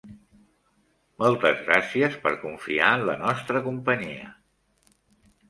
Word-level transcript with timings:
Moltes 1.23 1.61
gràcies 1.67 2.15
per 2.23 2.31
confiar 2.47 2.89
en 3.01 3.05
la 3.11 3.17
nostra 3.27 3.63
companyia. 3.69 4.35